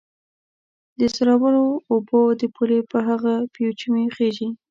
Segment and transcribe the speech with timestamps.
[0.99, 4.49] د زورورو اوبه د پولې په هغه پېچومي خېژي